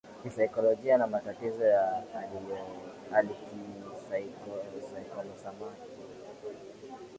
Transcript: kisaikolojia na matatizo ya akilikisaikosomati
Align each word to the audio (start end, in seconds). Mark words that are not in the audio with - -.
kisaikolojia 0.23 0.97
na 0.97 1.07
matatizo 1.07 1.63
ya 1.65 2.03
akilikisaikosomati 3.11 5.91